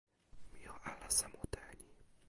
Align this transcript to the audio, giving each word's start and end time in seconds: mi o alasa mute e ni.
mi 0.51 0.61
o 0.73 0.75
alasa 0.89 1.25
mute 1.33 1.59
e 1.69 1.73
ni. 1.79 1.89